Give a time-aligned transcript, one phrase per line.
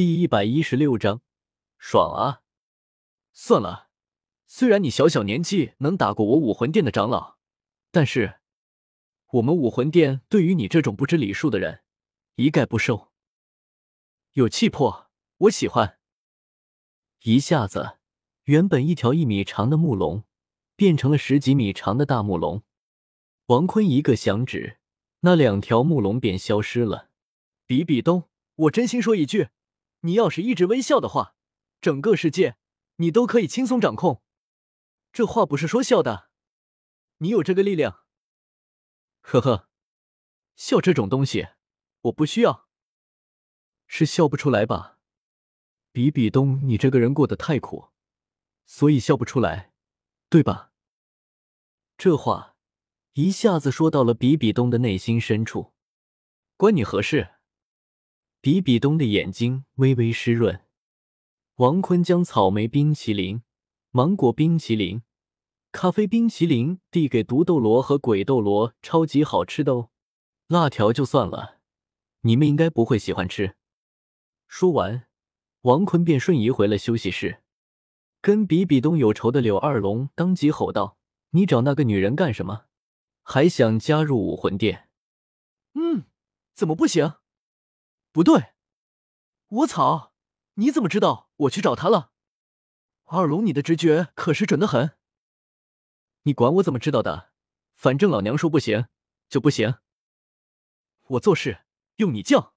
[0.00, 1.20] 第一百一十六章，
[1.76, 2.40] 爽啊！
[3.34, 3.90] 算了，
[4.46, 7.36] 虽然你小小年纪能打过我武魂殿的长老，
[7.90, 8.40] 但是
[9.32, 11.82] 我们武魂殿对于你这种不知礼数的人，
[12.36, 13.12] 一概不收。
[14.32, 15.98] 有气魄，我喜欢。
[17.24, 17.98] 一下子，
[18.44, 20.24] 原本一条一米长的木龙，
[20.76, 22.62] 变成了十几米长的大木龙。
[23.48, 24.78] 王坤一个响指，
[25.20, 27.10] 那两条木龙便消失了。
[27.66, 29.50] 比比东，我真心说一句，
[30.00, 31.34] 你要是一直微笑的话，
[31.80, 32.56] 整个世界
[32.96, 34.22] 你都可以轻松掌控。
[35.12, 36.30] 这话不是说笑的，
[37.18, 38.04] 你有这个力量。
[39.20, 39.68] 呵呵，
[40.56, 41.48] 笑这种东西，
[42.02, 42.68] 我不需要。
[43.86, 44.98] 是笑不出来吧？
[45.92, 47.90] 比比东，你这个人过得太苦，
[48.64, 49.72] 所以笑不出来，
[50.28, 50.72] 对吧？
[51.98, 52.56] 这话。
[53.14, 55.74] 一下子说到了比比东的内心深处，
[56.56, 57.39] 关你何事？
[58.42, 60.62] 比比东的眼睛微微湿润。
[61.56, 63.42] 王坤将草莓冰淇淋、
[63.90, 65.02] 芒果冰淇淋、
[65.72, 69.90] 咖啡冰淇淋递给毒斗罗和鬼斗罗，超级好吃的哦。
[70.46, 71.60] 辣条就算了，
[72.22, 73.56] 你们应该不会喜欢吃。
[74.48, 75.06] 说完，
[75.62, 77.42] 王坤便瞬移回了休息室。
[78.22, 80.96] 跟比比东有仇的柳二龙当即吼道
[81.32, 82.64] ：“你找那个女人干什么？”
[83.22, 84.88] 还想加入武魂殿？
[85.74, 86.04] 嗯，
[86.54, 87.14] 怎么不行？
[88.12, 88.54] 不对，
[89.48, 90.12] 我操！
[90.54, 92.10] 你怎么知道我去找他了？
[93.04, 94.96] 二龙，你的直觉可是准的很。
[96.22, 97.30] 你管我怎么知道的？
[97.76, 98.88] 反正老娘说不行
[99.28, 99.76] 就不行。
[101.06, 101.60] 我做事
[101.96, 102.50] 用你犟。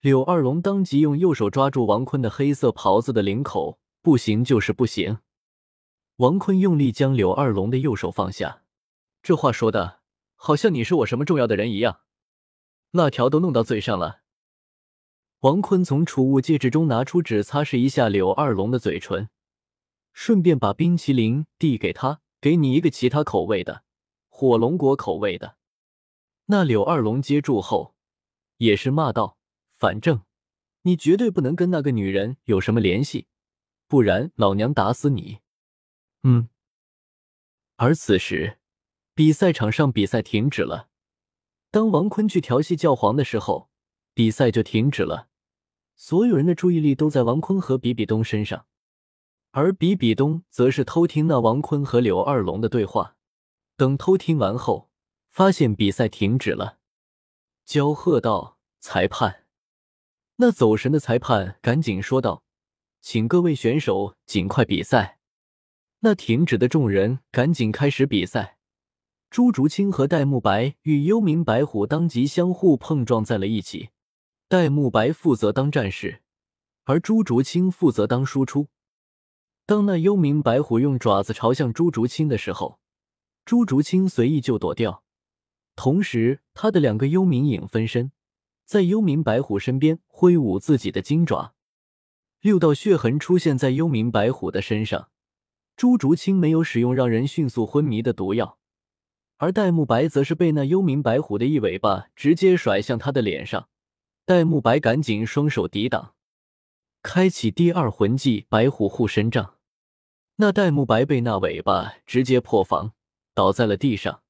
[0.00, 5.18] 柳二龙当即用右手抓住王坤的黑色袍子的领口，不行就是不行。
[6.16, 8.62] 王坤用力将柳二龙的右手放下。
[9.22, 10.00] 这话说的，
[10.36, 12.00] 好像你是我什么重要的人一样。
[12.92, 14.19] 辣条都弄到嘴上了。
[15.40, 19.30] 王坤从储物戒指中拿出纸，擦拭一下柳二龙的嘴唇，
[20.12, 23.82] 顺便把冰淇淋递给他，给你一个其他口味的，
[24.28, 25.56] 火龙果口味的。
[26.46, 27.94] 那柳二龙接住后，
[28.58, 29.38] 也是骂道
[29.72, 30.22] ：“反正
[30.82, 33.26] 你绝对不能跟那个女人有什么联系，
[33.88, 35.38] 不然老娘打死你。”
[36.24, 36.48] 嗯。
[37.76, 38.58] 而此时。
[39.12, 40.88] 比赛场上比赛停止了。
[41.70, 43.68] 当王坤去调戏教皇的时候，
[44.14, 45.28] 比赛就停止了。
[46.02, 48.64] 所有人的注意力都在王坤和比比东身上，
[49.50, 53.16] 而比比东则是偷听那王坤和柳二龙的对话。
[53.76, 54.88] 等偷听完后，
[55.28, 56.78] 发现比赛停止了，
[57.66, 59.44] 娇喝道：“裁判！”
[60.36, 62.44] 那走神的裁判赶紧说道
[63.02, 65.18] ：“请各位选手尽快比赛。”
[66.00, 68.56] 那停止的众人赶紧开始比赛。
[69.28, 73.90] 朱竹清和戴沐白与幽冥白虎当即相互碰撞在了一起。
[74.50, 76.22] 戴沐白负责当战士，
[76.82, 78.66] 而朱竹清负责当输出。
[79.64, 82.80] 当那幽冥白虎用爪子朝向朱竹清的时候，
[83.44, 85.04] 朱竹清随意就躲掉，
[85.76, 88.10] 同时他的两个幽冥影分身
[88.64, 91.54] 在幽冥白虎身边挥舞自己的金爪，
[92.40, 95.10] 六道血痕出现在幽冥白虎的身上。
[95.76, 98.58] 朱竹清没有使用让人迅速昏迷的毒药。
[99.36, 103.68] 而戴沐白则是被那幽冥白虎的一尾巴直接甩向他的脸上，
[104.30, 106.14] 戴沐白赶紧双手抵挡，
[107.02, 109.56] 开启第二魂技白虎护身杖。
[110.36, 112.92] 那戴沐白被那尾巴直接破防，
[113.34, 114.22] 倒在了地上。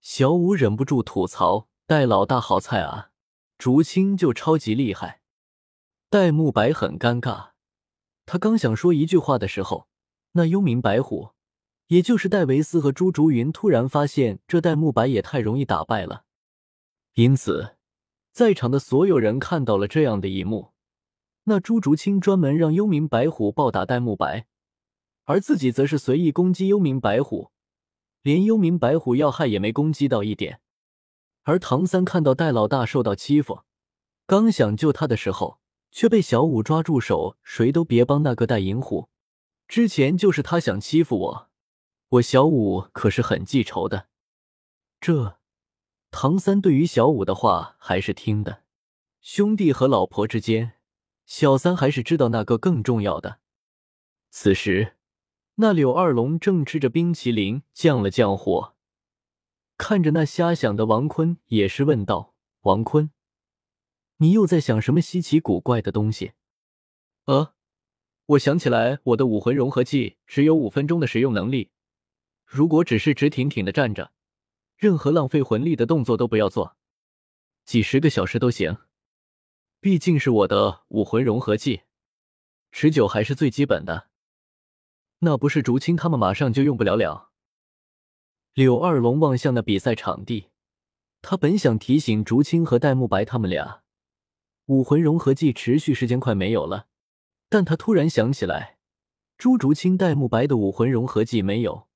[0.00, 3.10] 小五忍不住吐槽：“戴老大好菜啊，
[3.58, 5.20] 竹青就超级厉害。”
[6.08, 7.48] 戴沐白很尴尬，
[8.24, 9.88] 他刚想说一句话的时候，
[10.34, 11.30] 那幽冥白虎。
[11.88, 16.22] 也就是戴维斯和朱竹云突然发现这戴沐白也太容易打败了，
[17.14, 17.77] 因此
[18.32, 20.72] 在场的所有人看到了这样的一幕：
[21.44, 24.46] 那朱竹清专门让幽冥白虎暴打戴沐白，
[25.24, 27.50] 而自己则是随意攻击幽冥白虎，
[28.22, 30.60] 连幽冥白虎要害也没攻击到一点。
[31.42, 33.62] 而唐三看到戴老大受到欺负，
[34.26, 35.58] 刚想救他的时候，
[35.90, 39.08] 却被小五抓住手，谁都别帮那个戴银虎，
[39.66, 41.48] 之前就是他想欺负我。
[42.10, 44.08] 我小五可是很记仇的，
[45.00, 45.37] 这
[46.10, 48.64] 唐三对于小五的话还是听的。
[49.20, 50.74] 兄弟和老婆之间，
[51.26, 53.40] 小三还是知道那个更重要的。
[54.30, 54.96] 此时，
[55.56, 58.74] 那柳二龙正吃着冰淇淋，降了降火，
[59.76, 63.10] 看着那瞎想的王坤，也是问道：“王坤，
[64.18, 66.32] 你又在想什么稀奇古怪的东西？”
[67.26, 67.54] 呃，
[68.26, 71.70] 我想起来，我的武魂融合技只有五分钟的使用能力。
[72.44, 74.12] 如果只是直挺挺的站着，
[74.78, 76.76] 任何浪费魂力的动作都不要做，
[77.64, 78.78] 几十个小时都行。
[79.80, 81.82] 毕竟是我的武魂融合技，
[82.70, 84.08] 持久还是最基本的。
[85.18, 87.32] 那不是竹青他们马上就用不了了。
[88.54, 90.50] 柳二龙望向那比赛场地，
[91.22, 93.82] 他本想提醒竹青和戴沐白他们俩，
[94.66, 96.86] 武魂融合技持续时间快没有了，
[97.48, 98.78] 但他突然想起来，
[99.36, 101.87] 朱竹清、戴沐白的武魂融合技没有，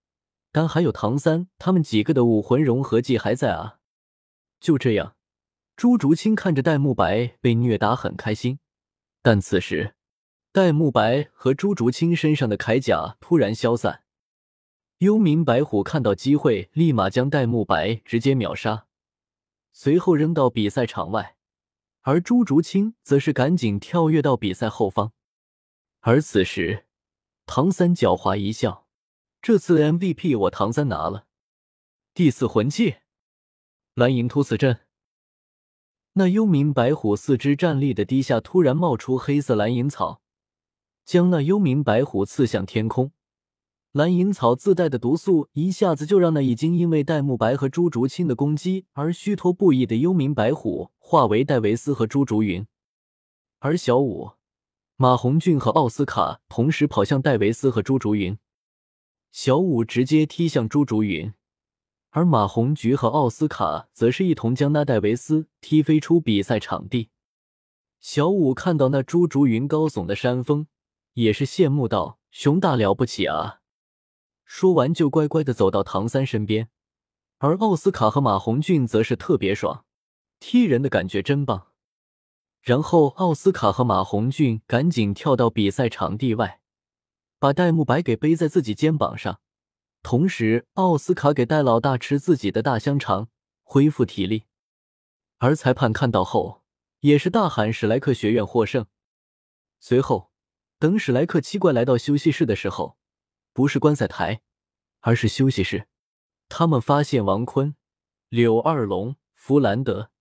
[0.53, 3.81] 但还有唐三他们几个的武魂融合技还在啊。
[4.61, 5.17] 就这样，
[5.75, 8.61] 朱竹清看着戴沐白被虐打很开心，
[9.23, 9.95] 但此时。
[10.55, 14.05] 戴沐白和朱竹清身上的铠甲突然消散，
[14.99, 18.87] 幽冥白虎看到机会，立马将戴沐白直接秒杀，
[19.73, 21.37] 随后扔到比赛场外，
[22.03, 25.15] 而朱竹清则是赶紧跳跃到比赛后方。
[26.01, 26.85] 而此时，
[27.47, 28.82] 唐三狡猾一笑
[29.43, 31.27] ：“这次 MVP 我唐三拿了，
[32.15, 32.95] 第四魂技，
[33.95, 34.79] 蓝银突刺阵。”
[36.15, 40.23] 那幽冥白虎四肢站立的低下，突然冒出黑色蓝银草。
[41.05, 43.11] 将那幽冥白虎刺向天空，
[43.91, 52.65] 蓝银草自带的毒素一下子就让那已经因为戴沐白和朱竹清的攻击而虚脱不已的幽冥白虎化为戴维斯和朱竹云。
[53.59, 54.35] 而小舞、
[54.95, 58.39] 马红俊和奥斯卡同时跑向戴维斯和朱竹云，
[59.33, 61.35] 小舞直接踢向朱竹云，
[62.11, 67.11] 而马红菊和奥斯卡则是一同将那戴维斯踢飞出比赛场地。
[67.99, 70.69] 小舞看到那朱竹云高耸的山峰。
[71.15, 73.61] 也是羡慕道：“熊大了不起啊！”
[74.47, 76.71] 说完就乖乖的走到唐三身边，
[77.37, 79.85] 而奥斯卡和马红俊则是特别爽，
[80.41, 81.67] 踢人的感觉真棒。
[82.63, 86.62] 然后奥斯卡和马红俊赶紧跳到比赛场地外，
[87.43, 89.41] 把戴沐白给背在自己肩膀上，
[90.01, 93.31] 同时奥斯卡给戴老大吃自己的大香肠，
[93.65, 94.45] 恢复体力。
[95.39, 96.63] 而裁判看到后，
[97.01, 98.87] 也是大喊：“史莱克学院获胜！”
[99.81, 100.31] 随后。
[100.79, 102.97] 等史莱克七怪来到休息室的时候，
[103.53, 104.43] 不是观赛台，
[105.01, 105.89] 而是休息室。
[106.49, 107.75] 他们发现王坤、
[108.29, 110.13] 柳二龙、弗兰德、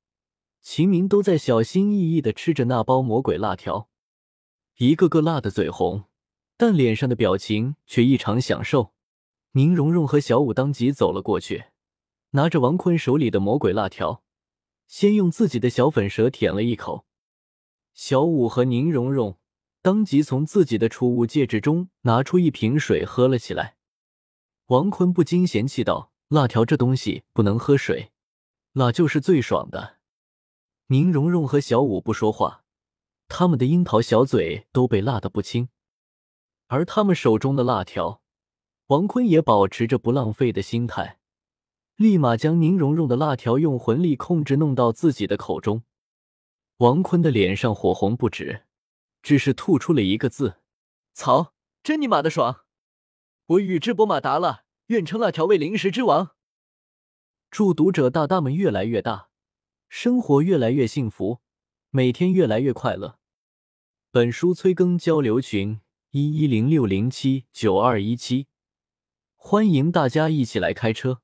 [0.59, 3.89] 秦明都在小心翼翼的吃着那包魔鬼辣条，
[4.77, 6.05] 一个个辣的嘴红，
[6.61, 8.93] 但脸上的表情却异常享受。
[9.53, 11.63] 宁荣荣和小五当即走了过去，
[12.33, 14.21] 拿着王坤手里的魔鬼辣条，
[14.85, 17.07] 先用自己的小粉舌舔了一口。
[17.95, 19.39] 小五和宁荣荣。
[19.81, 23.77] 当即从自己的储物戒指中拿出一瓶水喝了起来。
[24.67, 28.11] 王坤不禁嫌弃道：“辣条这东西不能喝水，
[28.73, 29.97] 辣就是最爽的。”
[30.93, 32.63] 宁荣荣和小五不说话，
[33.27, 35.69] 他们的樱桃小嘴都被辣得不轻。
[36.71, 38.21] 而他们手中的辣条，
[38.87, 41.19] 王坤也保持着不浪费的心态，
[41.97, 45.83] 立马将宁荣荣的辣条用魂力控制弄到自己的口中。
[46.77, 48.63] 王坤的脸上火红不止。
[49.21, 50.61] 只是吐出了一个字
[51.13, 51.53] ：“操！
[51.83, 52.61] 真尼玛的爽！
[53.45, 56.31] 我宇智波马达了，愿称辣条为零食之王。”
[57.51, 59.29] 祝读者大大们越来越大，
[59.89, 61.41] 生活越来越幸福，
[61.91, 63.19] 每天越来越快乐。
[64.09, 65.81] 本书催更交流群：
[66.13, 68.47] 一一零六零七九二一七，
[69.37, 71.21] 欢迎大家一起来开车。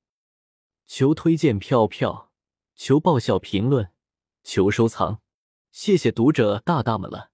[0.85, 2.31] 求推荐票票，
[2.73, 3.91] 求爆笑评论，
[4.45, 5.19] 求收藏，
[5.73, 7.31] 谢谢读者大大们了。